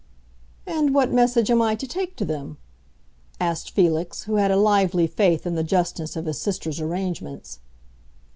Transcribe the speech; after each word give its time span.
"And 0.65 0.95
what 0.95 1.11
message 1.13 1.51
am 1.51 1.61
I 1.61 1.75
to 1.75 1.85
take 1.85 2.15
to 2.15 2.25
them?" 2.25 2.57
asked 3.39 3.69
Felix, 3.69 4.23
who 4.23 4.37
had 4.37 4.49
a 4.49 4.57
lively 4.57 5.05
faith 5.05 5.45
in 5.45 5.53
the 5.53 5.63
justness 5.63 6.15
of 6.15 6.25
his 6.25 6.39
sister's 6.41 6.81
arrangements. 6.81 7.59